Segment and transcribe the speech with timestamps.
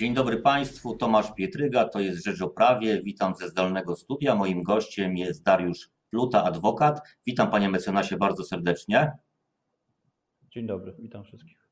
[0.00, 3.02] Dzień dobry Państwu, Tomasz Pietryga, to jest Rzecz o Prawie.
[3.02, 4.34] Witam ze zdalnego studia.
[4.34, 7.00] Moim gościem jest Dariusz Pluta, adwokat.
[7.26, 9.12] Witam Panie mecenasie bardzo serdecznie.
[10.50, 11.68] Dzień dobry, witam wszystkich.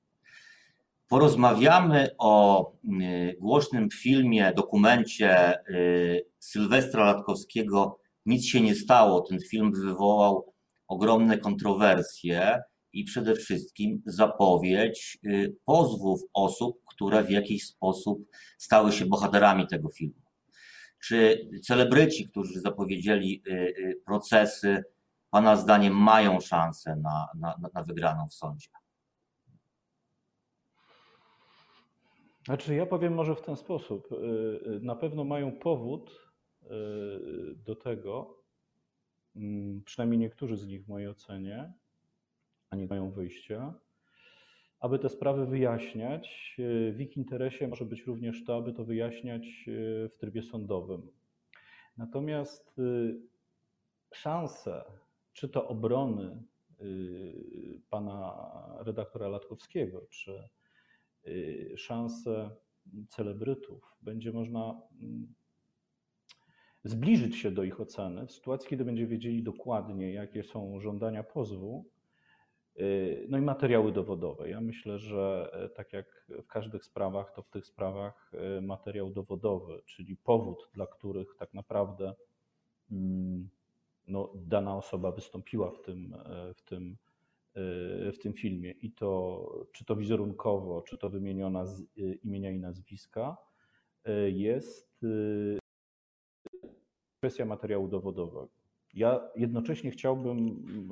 [1.08, 2.72] Porozmawiamy o
[3.02, 9.20] y, głośnym filmie, dokumencie y, Sylwestra Latkowskiego Nic się nie stało.
[9.20, 10.52] Ten film wywołał
[10.88, 19.06] ogromne kontrowersje i przede wszystkim zapowiedź y, pozwów osób, które w jakiś sposób stały się
[19.06, 20.22] bohaterami tego filmu.
[21.04, 23.42] Czy celebryci, którzy zapowiedzieli
[24.06, 24.84] procesy,
[25.30, 28.68] Pana zdaniem mają szansę na, na, na wygraną w sądzie?
[32.44, 34.12] Znaczy, ja powiem może w ten sposób.
[34.12, 36.68] Y, y, na pewno mają powód y,
[37.56, 38.42] do tego,
[39.36, 41.72] mm, przynajmniej niektórzy z nich w mojej ocenie,
[42.70, 43.74] a nie mają wyjścia,
[44.80, 46.54] aby te sprawy wyjaśniać.
[46.92, 49.64] W ich interesie może być również to, aby to wyjaśniać
[50.10, 51.10] w trybie sądowym.
[51.96, 52.80] Natomiast
[54.14, 54.84] szanse,
[55.32, 56.42] czy to obrony
[57.90, 58.48] pana
[58.80, 60.48] redaktora Latkowskiego, czy
[61.76, 62.50] szanse
[63.08, 65.34] celebrytów, będzie można mm,
[66.84, 71.90] zbliżyć się do ich oceny w sytuacji, kiedy będzie wiedzieli dokładnie, jakie są żądania pozwu,
[73.28, 74.50] no i materiały dowodowe.
[74.50, 79.10] Ja myślę, że e, tak jak w każdych sprawach, to w tych sprawach e, materiał
[79.10, 82.14] dowodowy, czyli powód, dla których tak naprawdę
[82.90, 83.48] mm,
[84.08, 86.96] no, dana osoba wystąpiła w tym, e, w tym
[88.12, 91.82] w tym filmie i to, czy to wizerunkowo, czy to wymieniona z
[92.24, 93.36] imienia i nazwiska,
[94.26, 95.04] jest
[97.18, 98.48] kwestia materiału dowodowego.
[98.94, 100.38] Ja jednocześnie chciałbym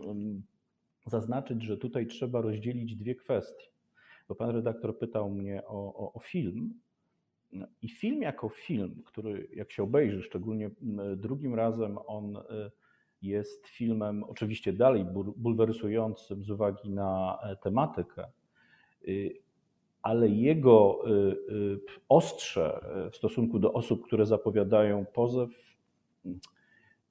[0.05, 0.43] mm,
[1.07, 3.67] zaznaczyć, że tutaj trzeba rozdzielić dwie kwestie,
[4.29, 6.75] bo pan redaktor pytał mnie o, o, o film.
[7.83, 10.71] I film jako film, który jak się obejrzy, szczególnie
[11.17, 12.39] drugim razem, on
[13.23, 15.07] jest filmem oczywiście dalej
[15.37, 18.27] bulwersującym z uwagi na e, tematykę,
[19.09, 19.35] y,
[20.03, 21.13] ale jego y,
[21.55, 25.51] y, ostrze e, w stosunku do osób, które zapowiadają pozew,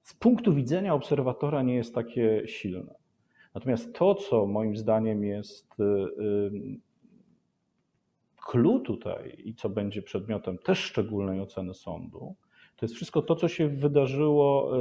[0.04, 2.96] z punktu widzenia obserwatora nie jest takie silne.
[3.56, 5.76] Natomiast to, co moim zdaniem jest
[8.52, 12.36] clue tutaj i co będzie przedmiotem też szczególnej oceny sądu,
[12.76, 14.72] to jest wszystko to, co się wydarzyło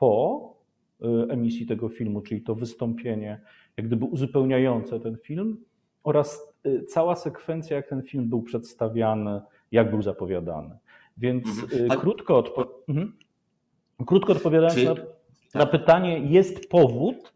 [0.00, 0.54] po
[1.02, 3.40] y, emisji tego filmu, czyli to wystąpienie,
[3.76, 5.64] jak gdyby uzupełniające ten film,
[6.04, 9.40] oraz y, cała sekwencja, jak ten film był przedstawiany,
[9.72, 10.78] jak był zapowiadany.
[11.16, 11.92] Więc mhm.
[11.92, 13.12] Y, krótko, odpo mhm.
[14.06, 14.84] krótko odpowiadając Czy...
[14.84, 14.94] na,
[15.54, 17.32] na, pytanie, jest powód,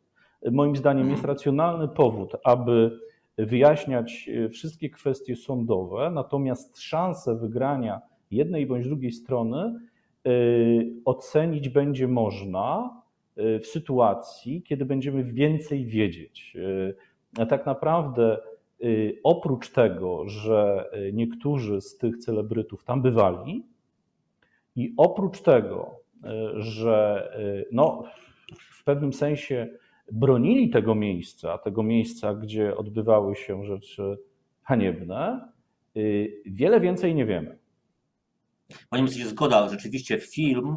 [0.53, 1.13] moim zdaniem mhm.
[1.13, 3.01] jest racjonalny powód, aby
[3.39, 8.01] wyjaśniać wszystkie kwestie sądowe, natomiast szanse wygrania
[8.31, 9.75] jednej bądź drugiej strony
[10.29, 13.01] Y, ocenić będzie można
[13.39, 16.57] y, w sytuacji, kiedy będziemy więcej wiedzieć.
[17.49, 18.39] Tak naprawdę,
[19.23, 23.67] oprócz tego, że niektórzy z tych celebrytów tam bywali,
[24.77, 26.01] i oprócz tego,
[26.55, 27.29] że
[27.73, 28.05] no,
[28.59, 29.69] w pewnym sensie
[30.13, 34.19] bronili tego miejsca, tego miejsca, gdzie odbywały się rzeczy
[34.63, 35.49] haniebne,
[36.47, 37.59] wiele więcej nie wiemy.
[38.91, 40.77] Panie ministrze, zgoda, rzeczywiście film,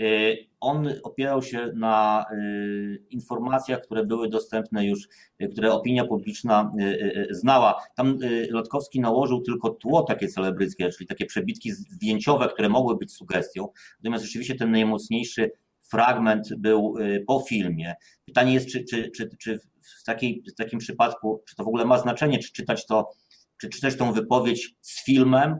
[0.00, 5.08] y, on opierał się na y, informacjach, które były dostępne już,
[5.42, 6.72] y, które opinia publiczna
[7.30, 7.82] znała.
[7.96, 8.18] Tam
[8.50, 13.68] Lotkowski nałożył tylko tło takie celebryckie, czyli takie przebitki zdjęciowe, które mogły być sugestią.
[13.98, 15.50] Natomiast rzeczywiście ten najmocniejszy
[15.90, 16.94] fragment był
[17.26, 17.94] po filmie.
[18.24, 19.58] Pytanie jest, czy, czy, czy, czy
[20.00, 23.10] w, takiej, w takim przypadku, czy to w ogóle ma znaczenie, czy czytać to,
[23.60, 25.56] czy czytać tą wypowiedź z filmem,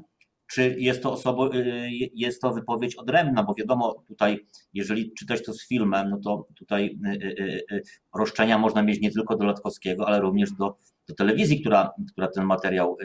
[0.46, 5.52] czy jest to, osobo, y, jest to wypowiedź odrębna, bo wiadomo, tutaj, jeżeli czytać to
[5.52, 7.82] z filmem, no to tutaj y, y,
[8.14, 10.76] roszczenia można mieć nie tylko do Latkowskiego, ale również do,
[11.08, 12.96] do telewizji, która, która ten materiał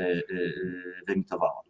[1.08, 1.62] wyemitowała.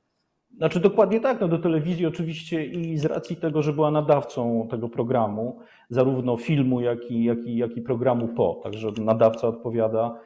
[0.61, 4.89] Znaczy dokładnie tak, no do telewizji oczywiście i z racji tego, że była nadawcą tego
[4.89, 5.59] programu,
[5.89, 10.19] zarówno filmu, jak i, jak i, jak i programu po, także nadawca odpowiada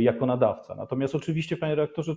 [0.00, 0.74] jako nadawca.
[0.74, 2.14] Natomiast oczywiście, panie redaktorze,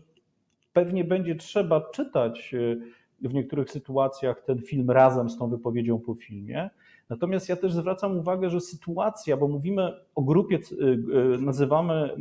[0.74, 6.16] pewnie będzie trzeba czytać e, w niektórych sytuacjach ten film razem z tą wypowiedzią po
[6.16, 6.70] filmie.
[7.10, 12.16] Natomiast ja też zwracam uwagę, że sytuacja, bo mówimy o grupie, e, nazywamy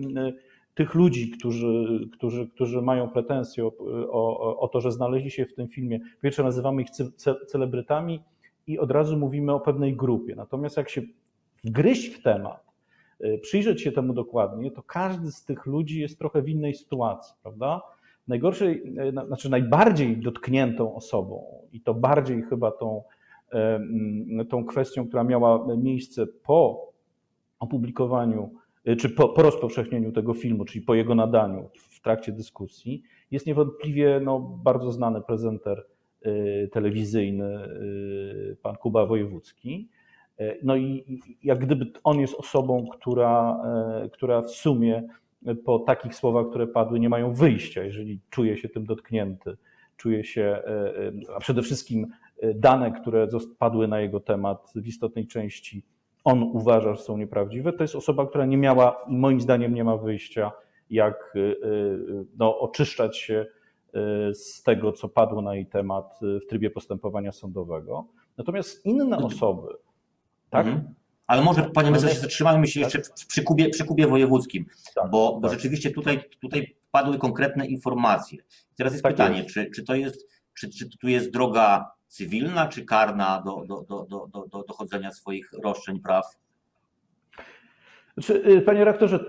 [0.77, 3.73] tych ludzi, którzy, którzy, którzy mają pretensje o,
[4.11, 6.89] o, o to, że znaleźli się w tym filmie, pierwsze nazywamy ich
[7.49, 8.23] celebrytami
[8.67, 10.35] i od razu mówimy o pewnej grupie.
[10.37, 11.03] Natomiast jak się
[11.65, 12.67] wgryźć w temat,
[13.43, 17.83] przyjrzeć się temu dokładnie, to każdy z tych ludzi jest trochę w innej sytuacji, prawda?
[18.29, 18.95] najgorszej,
[19.27, 23.03] znaczy najbardziej dotkniętą osobą i to bardziej chyba tą,
[24.49, 26.93] tą kwestią, która miała miejsce po
[27.59, 28.55] opublikowaniu
[28.95, 34.21] czy po, po rozpowszechnieniu tego filmu, czyli po jego nadaniu w trakcie dyskusji, jest niewątpliwie
[34.25, 35.87] no, bardzo znany prezenter
[36.27, 37.69] y, telewizyjny,
[38.53, 39.89] y, pan Kuba Wojewódzki.
[40.41, 43.63] Y, no i jak gdyby on jest osobą, która,
[44.13, 45.09] która w sumie
[45.65, 49.57] po takich słowach, które padły, nie mają wyjścia, jeżeli czuje się tym dotknięty,
[49.97, 50.63] czuje się,
[51.37, 52.07] a przede wszystkim
[52.55, 53.29] dane, które
[53.59, 55.83] padły na jego temat w istotnej części
[56.27, 59.97] on uważa, że są nieprawdziwe, to jest osoba, która nie miała, moim zdaniem nie ma
[59.97, 60.53] wyjścia,
[60.91, 63.47] jak y, y, no, oczyszczać się
[64.31, 68.07] y, z tego, co padło na jej temat w trybie postępowania sądowego.
[68.39, 69.69] Natomiast inne osoby,
[70.51, 70.67] tak?
[70.67, 70.95] Mhm.
[71.27, 75.49] Ale może, panie mecenasie, zatrzymajmy się jeszcze przy Kubie, przy Kubie Wojewódzkim, tak, bo, bo
[75.49, 75.57] tak.
[75.57, 78.39] rzeczywiście tutaj, tutaj padły konkretne informacje.
[78.77, 79.55] Teraz jest tak pytanie, jest.
[79.55, 84.07] Czy, czy to jest, czy, czy tu jest droga cywilna czy karna do, do, do,
[84.33, 86.25] do, do dochodzenia swoich roszczeń, praw?
[88.17, 89.25] Znaczy, panie rektorze,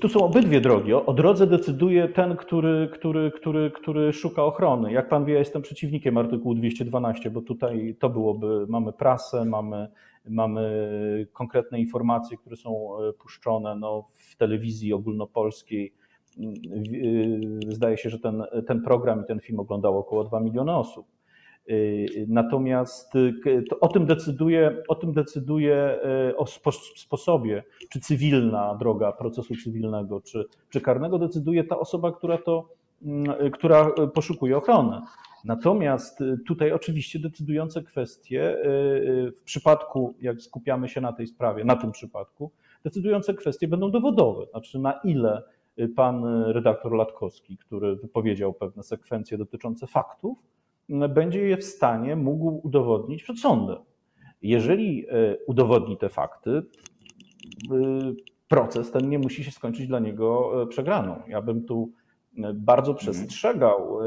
[0.00, 0.94] tu są obydwie drogi.
[0.94, 4.92] O drodze decyduje ten, który, który, który, który szuka ochrony.
[4.92, 9.88] Jak pan wie, ja jestem przeciwnikiem artykułu 212, bo tutaj to byłoby, mamy prasę, mamy,
[10.28, 15.94] mamy konkretne informacje, które są e, puszczone no, w telewizji ogólnopolskiej.
[17.68, 21.06] Zdaje się, że ten, ten program i ten film oglądało około 2 miliony osób.
[21.68, 23.34] Y, natomiast y,
[23.80, 25.98] o tym decyduje, o tym decyduje
[26.30, 26.46] y, o
[26.96, 32.68] sposobie, czy cywilna droga procesu cywilnego, czy, czy karnego, decyduje ta osoba, która to,
[33.02, 35.00] mm, która poszukuje ochrony.
[35.44, 36.18] Natomiast
[36.48, 38.56] tutaj oczywiście decydujące kwestie
[39.36, 42.50] w przypadku, jak skupiamy się na tej sprawie, na tym przypadku,
[42.84, 44.46] decydujące kwestie będą dowodowe.
[44.46, 45.42] Znaczy na ile
[45.96, 50.38] pan redaktor Latkowski, który wypowiedział pewne sekwencje dotyczące faktów,
[50.90, 53.78] będzie je w stanie mógł udowodnić przed sądem.
[54.42, 56.62] Jeżeli e, udowodni te fakty, e,
[58.48, 61.22] proces ten nie musi się skończyć dla niego e, przegraną.
[61.28, 61.92] Ja bym tu
[62.54, 62.98] bardzo mhm.
[62.98, 63.98] przestrzegał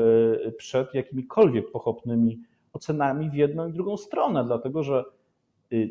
[0.58, 2.40] przed jakimikolwiek pochopnymi
[2.74, 5.04] ocenami w jedną i drugą stronę, dlatego że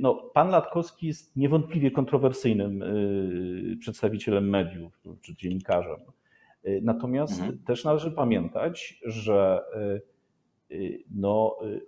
[0.00, 2.85] no, pan Latkowski jest niewątpliwie kontrowersyjnym
[3.81, 6.00] przedstawicielem mediów czy dziennikarzem.
[6.83, 7.59] Natomiast mhm.
[7.59, 9.65] też należy pamiętać, że
[11.11, 11.87] no, y,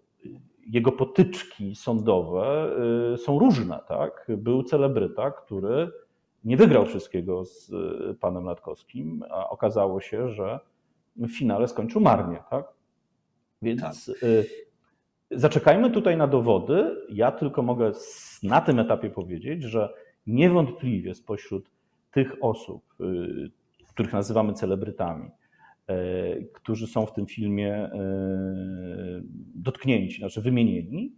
[0.66, 2.70] jego potyczki sądowe
[3.14, 3.80] y, są różne.
[3.88, 4.26] Tak?
[4.28, 5.90] Był celebryta, który
[6.44, 7.72] nie wygrał wszystkiego z
[8.20, 10.60] panem Latkowskim, a okazało się, że
[11.16, 12.42] w finale skończył marnie.
[12.50, 12.66] Tak?
[13.62, 13.94] Więc tak.
[15.30, 16.96] zaczekajmy tutaj na dowody.
[17.08, 17.92] Ja tylko mogę
[18.42, 19.94] na tym etapie powiedzieć, że
[20.26, 21.70] niewątpliwie spośród
[22.10, 22.94] tych osób,
[23.88, 25.30] których nazywamy celebrytami,
[26.52, 27.90] którzy są w tym filmie e,
[29.54, 31.12] dotknięci, znaczy wymienieni,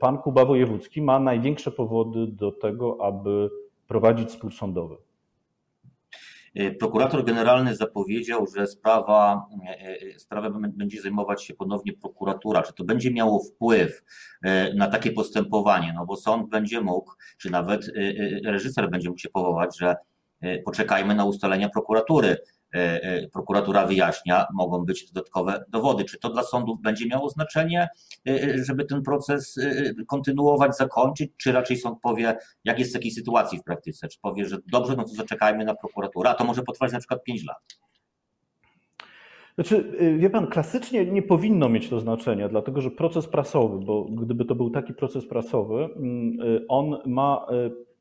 [0.00, 3.50] pan Kuba Wojewódzki ma największe powody do tego, aby
[3.88, 4.96] prowadzić spór sądowy.
[6.54, 9.46] E, prokurator generalny zapowiedział, że sprawa,
[10.16, 12.62] sprawę będzie zajmować się ponownie prokuratura.
[12.62, 14.04] Czy to będzie miało wpływ
[14.74, 15.92] na takie postępowanie?
[15.96, 17.90] No bo sąd będzie mógł, czy nawet
[18.44, 19.96] reżyser będzie mógł się powołać, że
[20.64, 22.36] poczekajmy na ustalenia prokuratury.
[22.74, 26.04] E, e, prokuratura wyjaśnia, mogą być dodatkowe dowody.
[26.04, 27.88] Czy to dla sądów będzie miało znaczenie,
[28.28, 29.58] e, żeby ten proces
[30.06, 34.08] kontynuować, zakończyć, czy raczej sąd powie, jak jest w takiej sytuacji w praktyce?
[34.08, 37.24] Czy powie, że dobrze, no to zaczekajmy na prokuraturę, a to może potrwać na przykład
[37.24, 37.78] 5 lat?
[39.54, 44.44] Znaczy, wie pan, klasycznie nie powinno mieć to znaczenia, dlatego że proces prasowy, bo gdyby
[44.44, 47.46] to był taki proces prasowy, mm, on ma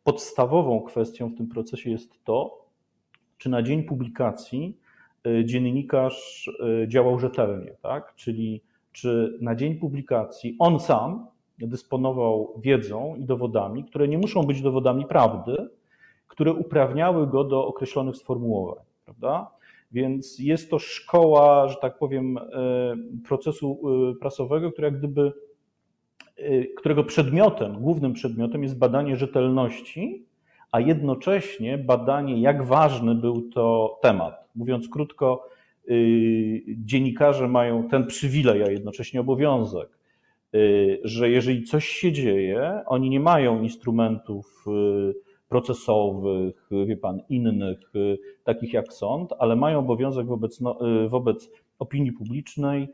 [0.04, 2.61] podstawową kwestią w tym procesie jest to,
[3.42, 4.78] czy na dzień publikacji
[5.28, 6.48] y, dziennikarz
[6.84, 8.16] y, działał rzetelnie, tak?
[8.16, 11.28] Czyli czy na dzień publikacji on sam
[11.60, 15.70] dysponował wiedzą i dowodami, które nie muszą być dowodami prawdy,
[16.28, 19.52] które uprawniały go do określonych sformułowań, prawda?
[19.92, 22.42] Więc jest to szkoła, że tak powiem, y,
[23.28, 23.80] procesu
[24.20, 25.34] prasowego, która gdyby,
[26.78, 30.26] którego przedmiotem, głównym przedmiotem jest badanie rzetelności
[30.72, 34.50] a jednocześnie badanie, jak ważny był to temat.
[34.56, 35.48] Mówiąc krótko,
[35.90, 39.90] y, dziennikarze mają ten przywilej, a jednocześnie obowiązek,
[40.56, 47.80] y, że jeżeli coś się dzieje, oni nie mają instrumentów y, procesowych, wie pan, innych,
[48.44, 51.50] takich jak sąd, ale mają obowiązek wobec, no, wobec
[51.80, 52.88] opinii publicznej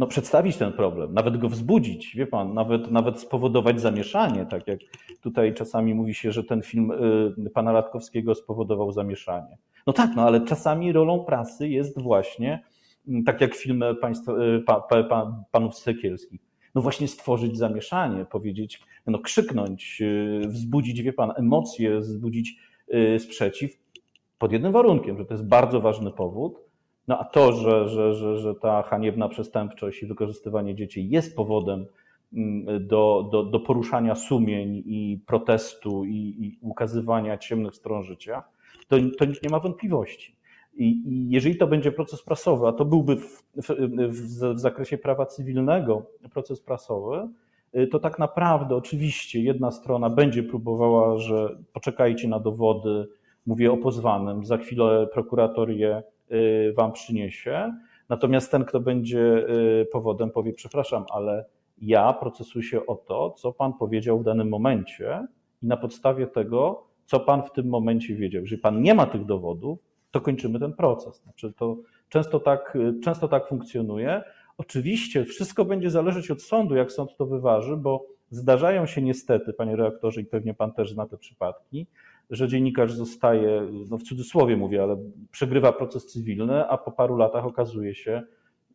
[0.00, 4.80] no, przedstawić ten problem, nawet go wzbudzić, wie pan, nawet, nawet spowodować zamieszanie, tak jak
[5.20, 6.90] tutaj czasami mówi się, że ten film
[7.46, 9.58] y, pana Latkowskiego spowodował zamieszanie.
[9.86, 12.64] No tak, no ale czasami rolą prasy jest właśnie,
[13.08, 14.32] mm, tak jak filmy państwa,
[14.66, 16.40] pa, pa, pa, panów Sekielskich,
[16.74, 20.02] no właśnie stworzyć zamieszanie, powiedzieć, no krzyknąć,
[20.46, 22.56] wzbudzić, wie pan, emocje, wzbudzić
[23.18, 23.70] sprzeciw,
[24.38, 26.69] pod jednym warunkiem, że to jest bardzo ważny powód,
[27.08, 31.86] no a to, że, że, że, że ta haniebna przestępczość i wykorzystywanie dzieci jest powodem
[32.32, 38.42] mm, do, do, do poruszania sumień i protestu i, i ukazywania ciemnych stron życia,
[38.88, 40.36] to, to nie ma wątpliwości.
[40.74, 45.26] I, I, jeżeli to będzie proces prasowy, a to byłby w, w, w, zakresie prawa
[45.26, 47.28] cywilnego proces prasowy,
[47.74, 53.08] y, to tak naprawdę oczywiście jedna strona będzie próbowała, że poczekajcie na dowody,
[53.46, 56.02] mówię o pozwanym, za chwilę prokurator je
[56.76, 57.72] wam przyniesie.
[58.08, 59.46] Natomiast ten, kto będzie
[59.80, 61.44] y, powodem, powie: Przepraszam, ale
[61.78, 65.26] ja procesuję się o to, co pan powiedział w danym momencie
[65.62, 68.42] i na podstawie tego, co pan w tym momencie wiedział.
[68.42, 69.78] Jeżeli pan nie ma tych dowodów,
[70.10, 71.22] to kończymy ten proces.
[71.22, 71.76] Znaczy to
[72.08, 74.22] często tak, często tak funkcjonuje.
[74.58, 79.76] Oczywiście wszystko będzie zależeć od sądu, jak sąd to wyważy, bo zdarzają się niestety, panie
[79.76, 81.86] reaktorze, i pewnie pan też zna te przypadki,
[82.30, 84.96] że dziennikarz zostaje, no w cudzysłowie mówię, ale
[85.30, 88.22] przegrywa proces cywilny, a po paru latach okazuje się,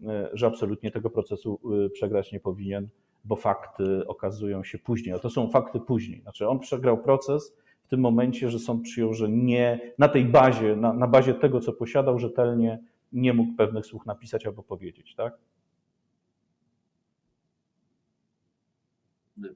[0.06, 2.88] e, że absolutnie tego procesu e, przegrać nie powinien,
[3.26, 5.16] bo fakty okazują się później.
[5.16, 6.22] A to są fakty później.
[6.22, 10.76] Znaczy on przegrał proces w tym momencie, że sąd przyjął, że nie na tej bazie,
[10.76, 12.80] na, na bazie tego, co posiadał rzetelnie,
[13.14, 15.38] nie mógł pewnych słów napisać albo powiedzieć, tak?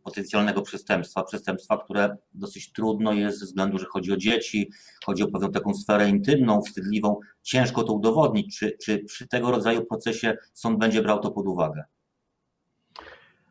[0.03, 4.71] Potencjalnego przestępstwa, przestępstwa, które dosyć trudno jest ze względu, że chodzi o dzieci,
[5.05, 8.57] chodzi o pewną taką sferę intymną, wstydliwą, ciężko to udowodnić.
[8.57, 11.83] Czy, czy przy tego rodzaju procesie sąd będzie brał to pod uwagę?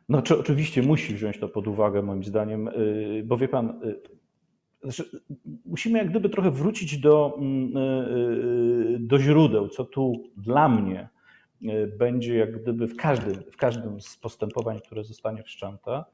[0.09, 4.01] No, czy oczywiście musi wziąć to pod uwagę, moim zdaniem, y, bo wie pan, y,
[4.83, 5.23] znaczy,
[5.67, 11.09] musimy jak gdyby trochę wrócić do, mm, y, do źródeł, co tu dla mnie
[11.99, 16.05] będzie jak gdyby w każdym, w każdym z postępowań, które zostanie wszczęte,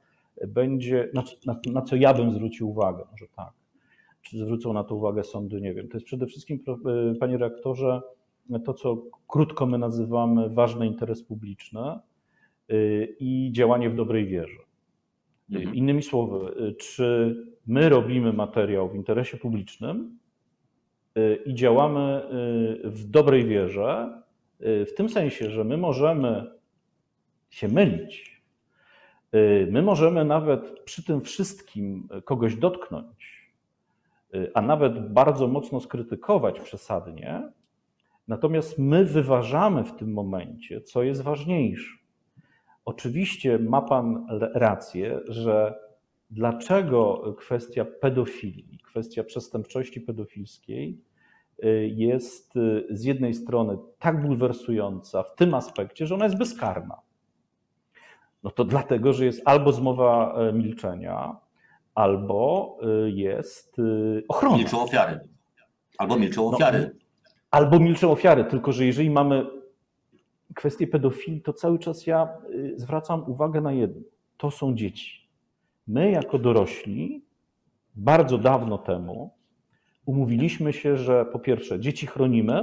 [0.48, 3.52] będzie, na, na, na, co ja bym zwrócił uwagę, może tak.
[4.22, 5.88] Czy zwrócą na to uwagę sądy, nie wiem.
[5.88, 8.00] To jest przede wszystkim, e, panie reaktorze,
[8.64, 11.98] to, co krótko my nazywamy ważny interes publiczny e,
[13.20, 14.58] i działanie w dobrej wierze.
[15.52, 15.74] E, mhm.
[15.74, 17.36] Innymi słowy, czy
[17.66, 20.18] my robimy materiał w interesie publicznym
[21.46, 22.22] i działamy
[22.84, 24.22] w dobrej wierze,
[24.60, 26.46] w tym sensie, że my możemy
[27.50, 28.33] się mylić,
[29.70, 33.50] my możemy nawet przy tym wszystkim kogoś dotknąć,
[34.34, 37.52] y, a nawet bardzo mocno skrytykować przesadnie,
[38.28, 41.98] natomiast my wyważamy w tym momencie, co jest ważniejsze.
[42.84, 45.78] Oczywiście ma Pan rację, że
[46.30, 51.00] dlaczego kwestia pedofilii, kwestia przestępczości pedofilskiej
[51.64, 52.54] y, jest
[52.90, 57.03] z jednej strony tak bulwersująca w tym aspekcie, że ona jest bezkarna.
[58.44, 61.36] No to dlatego, że jest albo zmowa e, milczenia,
[61.94, 63.82] albo e, jest e,
[64.28, 64.56] ochrona.
[64.56, 65.20] Milczą ofiary.
[65.98, 66.90] Albo milczą no, ofiary.
[66.94, 69.46] No, albo milczą ofiary, tylko że jeżeli mamy
[70.54, 72.28] kwestię pedofilii, to cały czas ja
[72.76, 74.02] zwracam uwagę na jedno.
[74.36, 75.28] To są dzieci.
[75.86, 77.24] My jako dorośli
[77.94, 79.30] bardzo dawno temu
[80.06, 82.58] umówiliśmy się, że po pierwsze dzieci chronimy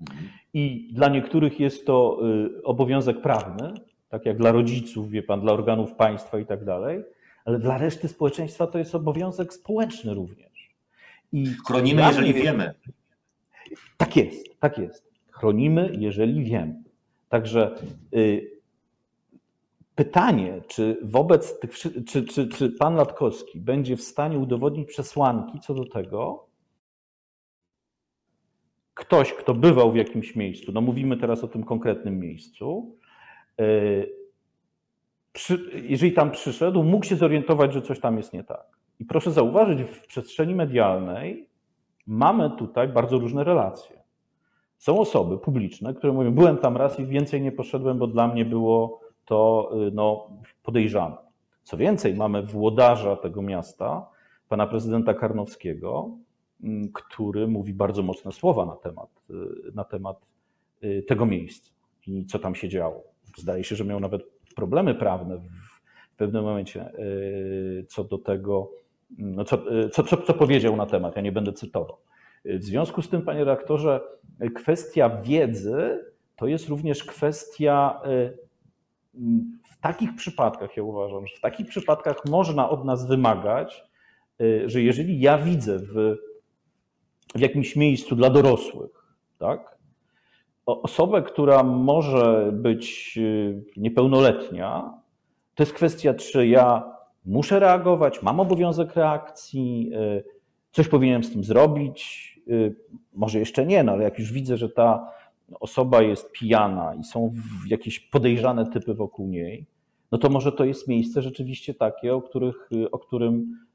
[0.00, 0.28] mhm.
[0.54, 2.20] i dla niektórych jest to
[2.64, 3.74] obowiązek prawny,
[4.14, 7.04] tak jak dla rodziców, wie pan, dla organów państwa i tak dalej,
[7.44, 10.70] ale dla reszty społeczeństwa to jest obowiązek społeczny również.
[11.32, 12.74] I Chronimy, jeżeli wiemy.
[13.96, 15.10] Tak jest, tak jest.
[15.30, 16.82] Chronimy, jeżeli wiemy.
[17.28, 17.76] Także
[18.14, 18.50] y,
[19.94, 25.74] pytanie, czy wobec tych, czy, czy, czy pan Latkowski będzie w stanie udowodnić przesłanki co
[25.74, 26.46] do tego,
[28.94, 32.96] ktoś, kto bywał w jakimś miejscu, no mówimy teraz o tym konkretnym miejscu,
[35.74, 38.66] jeżeli tam przyszedł, mógł się zorientować, że coś tam jest nie tak.
[39.00, 41.48] I proszę zauważyć, w przestrzeni medialnej
[42.06, 44.04] mamy tutaj bardzo różne relacje.
[44.78, 48.44] Są osoby publiczne, które mówią, byłem tam raz i więcej nie poszedłem, bo dla mnie
[48.44, 50.30] było to y, no,
[50.62, 51.16] podejrzane.
[51.62, 54.06] Co więcej, mamy włodarza tego miasta,
[54.48, 56.10] pana prezydenta Karnowskiego,
[56.64, 60.16] mm, który mówi bardzo mocne słowa na temat, y, na temat
[60.84, 61.70] y, tego miejsca
[62.06, 63.13] i co tam się działo.
[63.36, 64.22] Zdaje się, że miał nawet
[64.56, 65.38] problemy prawne
[66.12, 66.92] w pewnym momencie e,
[67.88, 68.70] co do tego,
[69.18, 71.16] no co, e, co, co, co powiedział na temat.
[71.16, 71.96] Ja nie będę cytował.
[72.44, 74.00] W związku z tym, panie redaktorze,
[74.54, 76.04] kwestia wiedzy
[76.36, 78.32] to jest również kwestia e,
[79.70, 83.84] w takich przypadkach, ja uważam, że w takich przypadkach można od nas wymagać,
[84.66, 86.16] że jeżeli ja widzę w
[87.34, 88.90] w jakimś miejscu dla dorosłych,
[89.38, 89.78] tak?
[90.66, 93.18] Osobę, która może być
[93.76, 94.94] niepełnoletnia,
[95.54, 96.94] to jest kwestia, czy ja
[97.26, 99.90] muszę reagować, mam obowiązek reakcji,
[100.72, 102.30] coś powinienem z tym zrobić,
[103.12, 105.10] może jeszcze nie, no ale jak już widzę, że ta
[105.60, 107.32] osoba jest pijana i są
[107.68, 109.66] jakieś podejrzane typy wokół niej,
[110.12, 113.73] no to może to jest miejsce rzeczywiście takie, o, których, o którym y, y,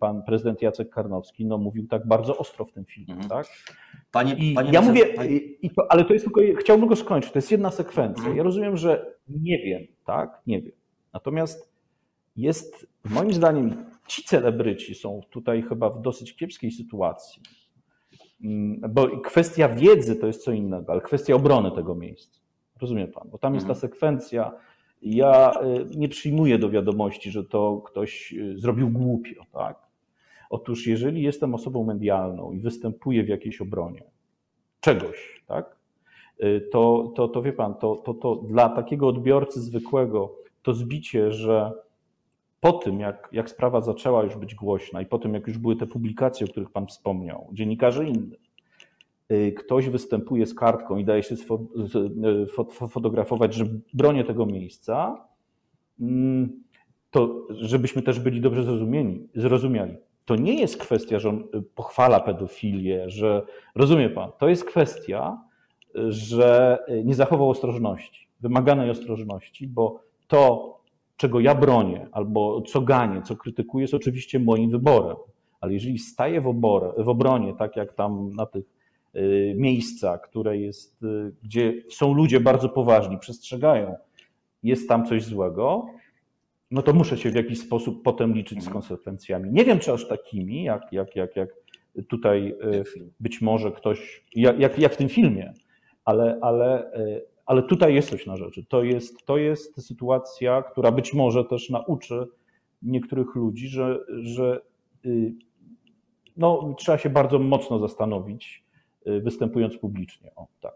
[0.00, 3.12] pan prezydent Jacek Karnowski no, mówił tak bardzo ostro w tym filmie.
[3.14, 3.28] Mhm.
[3.28, 3.46] Tak?
[4.12, 5.04] Panie, I panie ja mówię,
[5.62, 8.20] i to, ale to jest tylko, chciałbym go skończyć, to jest jedna sekwencja.
[8.20, 8.36] Mhm.
[8.36, 10.40] Ja rozumiem, że nie wiem, tak?
[10.46, 10.72] Nie wiem.
[11.12, 11.72] Natomiast
[12.36, 17.42] jest, moim zdaniem, ci celebryci są tutaj chyba w dosyć kiepskiej sytuacji
[18.44, 22.40] Mm, bo kwestia wiedzy to jest co innego, ale kwestia obrony tego miejsca.
[22.80, 23.28] Rozumie pan?
[23.30, 23.80] Bo tam jest ta mhm.
[23.80, 24.52] sekwencja.
[25.02, 25.52] Ja
[25.92, 29.76] y, nie przyjmuję do wiadomości, że to ktoś y, zrobił głupio, tak?
[30.50, 34.02] Otóż, jeżeli jestem osobą medialną i występuję w jakiejś obronie
[34.80, 35.76] czegoś, tak?
[36.42, 41.32] Y, to, to, to wie pan, to, to, to dla takiego odbiorcy zwykłego to zbicie,
[41.32, 41.72] że
[42.60, 45.76] po tym, jak, jak sprawa zaczęła już być głośna i po tym, jak już były
[45.76, 48.51] te publikacje, o których Pan wspomniał, dziennikarze innych,
[49.56, 55.26] ktoś występuje z kartką i daje się y, fotografować, że bronię tego miejsca,
[56.00, 56.62] mm,
[57.10, 59.96] to żebyśmy też byli dobrze zrozumieni, zrozumiali.
[60.24, 63.42] To nie jest kwestia, że on pochwala pedofilię, że
[63.74, 65.38] rozumie pan, to jest kwestia,
[66.08, 70.78] że nie zachował ostrożności, wymaganej ostrożności, bo to,
[71.16, 75.16] czego ja bronię, albo co ganię, co krytykuję, jest oczywiście moim wyborem.
[75.60, 76.60] Ale jeżeli staję w,
[76.98, 78.64] w obronie, tak jak tam na tych
[79.16, 83.94] y, miejscach, które jest, y, gdzie są ludzie bardzo poważni, przestrzegają,
[84.62, 85.86] jest tam coś złego,
[86.70, 88.72] no to muszę się w jakiś sposób potem liczyć z mhm.
[88.72, 89.50] konsekwencjami.
[89.52, 91.48] Nie wiem, czy aż takimi, jak, jak, jak, jak
[92.08, 92.84] tutaj y,
[93.20, 95.52] być może ktoś, jak, jak w tym filmie,
[96.04, 96.90] ale, ale,
[97.46, 98.64] ale tutaj jest coś na rzeczy.
[98.68, 102.26] To jest, to jest sytuacja, która być może też nauczy
[102.82, 104.60] niektórych ludzi, że, że
[106.36, 108.64] no, trzeba się bardzo mocno zastanowić,
[109.06, 110.34] występując publicznie.
[110.36, 110.74] O, tak.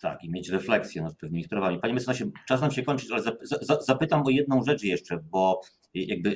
[0.00, 1.78] Tak, i mieć refleksję nad pewnymi sprawami.
[1.78, 3.22] Panie mecenasie, czas nam się kończyć, ale
[3.80, 5.60] zapytam o jedną rzecz jeszcze, bo
[5.94, 6.30] jakby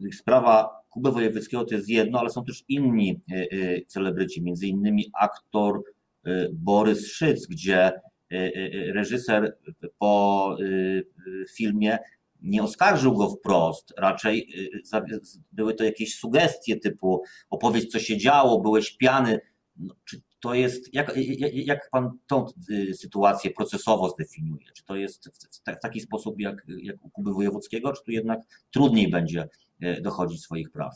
[0.00, 3.20] yy, sprawa Kuby Wojewódzkiego to jest jedno, ale są też inni
[3.86, 5.82] celebryci, między innymi aktor
[6.26, 7.92] Y, Borys Szyc, gdzie
[8.32, 9.56] y, y, reżyser
[9.98, 10.56] po
[11.56, 11.98] filmie
[12.42, 14.52] nie oskarżył go wprost, raczej
[15.52, 19.40] były to jakieś sugestie typu opowiedz co się działo, byłeś piany.
[19.76, 21.12] No, czy to jest, jak,
[21.52, 22.46] jak pan tą
[22.94, 24.66] sytuację procesowo zdefiniuje?
[24.74, 25.28] Czy to jest
[25.78, 29.48] w taki sposób jak, jak u Kuby Wojewódzkiego, czy tu jednak trudniej będzie
[30.02, 30.94] dochodzić swoich praw?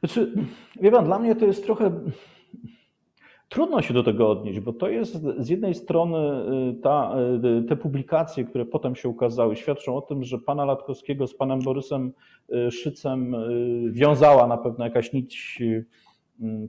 [0.00, 0.34] Znaczy,
[0.80, 2.00] wie pan, dla mnie to jest trochę
[3.52, 6.18] Trudno się do tego odnieść, bo to jest z jednej strony
[6.70, 7.14] y, ta,
[7.60, 11.60] y, te publikacje, które potem się ukazały, świadczą o tym, że pana Latkowskiego z panem
[11.60, 12.12] Borysem
[12.54, 13.36] y, Szycem
[13.90, 15.62] wiązała na pewno jakaś nić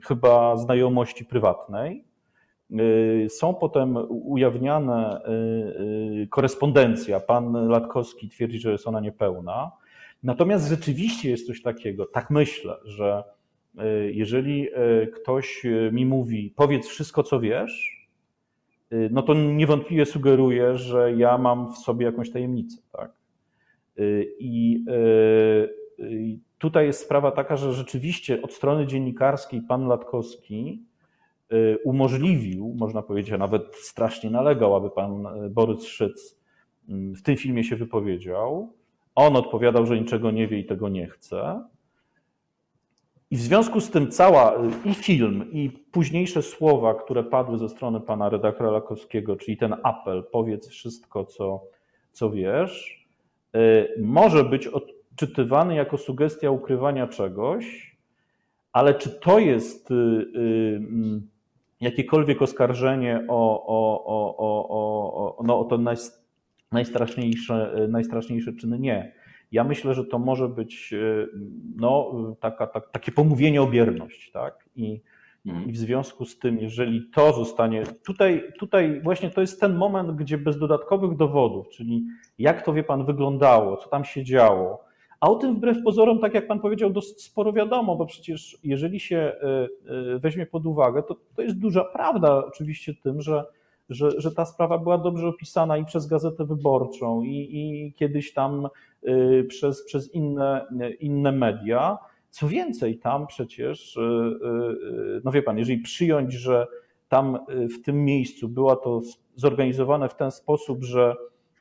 [0.04, 2.04] chyba znajomości prywatnej.
[3.28, 5.20] Są potem ujawniane
[6.30, 7.20] korespondencja.
[7.20, 9.70] Pan Latkowski twierdzi, że jest ona niepełna.
[10.22, 13.24] Natomiast rzeczywiście jest coś takiego, tak myślę, że
[14.12, 17.94] jeżeli e, ktoś e, mi mówi, powiedz wszystko, co wiesz,
[19.10, 22.82] no to niewątpliwie sugeruje, że ja mam w sobie jakąś tajemnicę.
[22.92, 23.12] Tak?
[24.38, 24.84] I
[26.58, 30.82] tutaj jest sprawa taka, że rzeczywiście od strony dziennikarskiej pan Latkowski
[31.84, 36.40] umożliwił, można powiedzieć, a nawet strasznie nalegał, aby pan Borys Szyc
[36.88, 38.72] w tym filmie się wypowiedział.
[39.14, 41.64] On odpowiadał, że niczego nie wie i tego nie chce.
[43.34, 48.00] I w związku z tym cała i film, i późniejsze słowa, które padły ze strony
[48.00, 51.62] pana redaktora Lakowskiego, czyli ten apel, powiedz wszystko, co,
[52.12, 53.06] co wiesz,
[53.56, 57.96] y, może być odczytywany jako sugestia ukrywania czegoś,
[58.72, 59.98] ale czy to jest y, y,
[60.76, 61.28] mm,
[61.80, 65.78] jakiekolwiek oskarżenie o, o, o, o, o, no, o to
[66.72, 68.78] najstraszniejsze, najstraszniejsze czyny?
[68.78, 69.23] Nie.
[69.52, 71.26] Ja myślę, że to może być e,
[71.76, 74.30] no, taka, tak, takie pomówienie o bierność.
[74.30, 74.64] Tak?
[74.76, 75.00] I,
[75.46, 75.68] mhm.
[75.68, 77.82] I w związku z tym, jeżeli to zostanie.
[78.06, 82.04] Tutaj, tutaj właśnie to jest ten moment, gdzie bez dodatkowych dowodów, czyli
[82.38, 84.84] jak to wie pan wyglądało, co tam się działo,
[85.20, 89.00] a o tym wbrew pozorom, tak jak pan powiedział, dosyć sporo wiadomo, bo przecież jeżeli
[89.00, 89.68] się e,
[90.14, 93.44] e, weźmie pod uwagę, to, to jest duża prawda oczywiście tym, że
[93.90, 98.68] że, że ta sprawa była dobrze opisana i przez Gazetę Wyborczą, i, i kiedyś tam
[99.48, 100.66] przez, przez inne,
[101.00, 101.98] inne media.
[102.30, 103.98] Co więcej, tam przecież,
[105.24, 106.66] no wie pan, jeżeli przyjąć, że
[107.08, 109.00] tam w tym miejscu była to
[109.34, 111.16] zorganizowane w ten sposób, że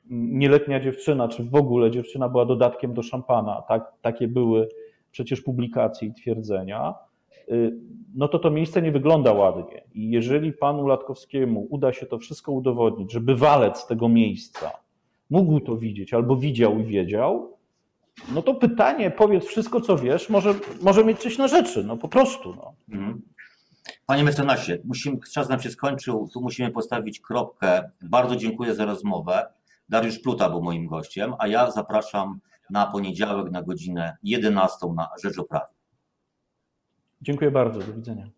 [0.10, 4.67] nieletnia dziewczyna, czy w ogóle dziewczyna była dodatkiem do szampana, tak, takie były
[5.12, 6.93] przecież publikacje i twierdzenia,
[7.51, 7.73] y,
[8.15, 9.84] no to to miejsce nie wygląda ładnie.
[9.93, 14.71] I jeżeli panu Latkowskiemu uda się to wszystko udowodnić, że bywalec tego miejsca
[15.34, 17.58] mógł to widzieć albo widział i wiedział,
[18.34, 22.08] no to pytanie, powiedz wszystko, co wiesz, może, może mieć coś na rzeczy, no po
[22.08, 22.56] prostu.
[22.56, 22.74] No.
[22.89, 23.22] Mhm.
[24.06, 27.89] Panie mecenasie, musimy, czas nam się skończył, tu musimy postawić kropkę.
[28.02, 29.46] Bardzo dziękuję za rozmowę.
[29.89, 35.39] Dariusz Pluta był moim gościem, a ja zapraszam na poniedziałek na godzinę 11 na Rzecz
[35.39, 35.74] o Prawie.
[37.22, 37.80] Dziękuję bardzo.
[37.80, 38.30] Do widzenia.